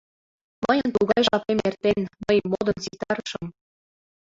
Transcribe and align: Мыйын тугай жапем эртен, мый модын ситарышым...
Мыйын 0.63 0.89
тугай 0.95 1.21
жапем 1.27 1.59
эртен, 1.67 1.99
мый 2.25 2.37
модын 2.51 2.77
ситарышым... 2.85 3.45